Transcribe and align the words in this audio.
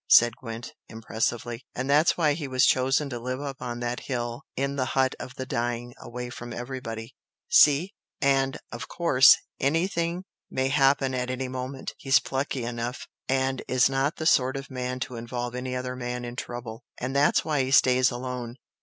said 0.09 0.35
Gwent, 0.37 0.73
impressively 0.89 1.61
"And 1.75 1.87
that's 1.87 2.17
why 2.17 2.33
he 2.33 2.47
was 2.47 2.65
chosen 2.65 3.07
to 3.11 3.19
live 3.19 3.39
up 3.39 3.61
on 3.61 3.81
that 3.81 3.99
hill 3.99 4.41
in 4.55 4.75
the 4.75 4.83
'hut 4.97 5.13
of 5.19 5.35
the 5.35 5.45
dying' 5.45 5.93
away 6.01 6.31
from 6.31 6.53
everybody. 6.53 7.13
See? 7.49 7.93
And 8.19 8.57
of 8.71 8.87
course 8.87 9.37
anything 9.59 10.23
may 10.49 10.69
happen 10.69 11.13
at 11.13 11.29
any 11.29 11.47
moment. 11.49 11.93
He's 11.99 12.19
plucky 12.19 12.63
enough, 12.63 13.05
and 13.29 13.61
is 13.67 13.91
not 13.91 14.15
the 14.15 14.25
sort 14.25 14.57
of 14.57 14.71
man 14.71 14.99
to 15.01 15.17
involve 15.17 15.53
any 15.53 15.75
other 15.75 15.95
man 15.95 16.25
in 16.25 16.35
trouble 16.35 16.83
and 16.99 17.15
that's 17.15 17.45
why 17.45 17.61
he 17.61 17.69
stays 17.69 18.09
alone. 18.09 18.55